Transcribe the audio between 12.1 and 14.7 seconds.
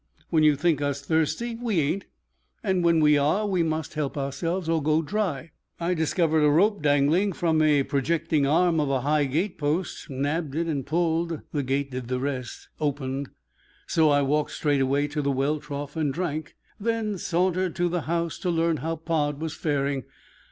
rest opened. So I walked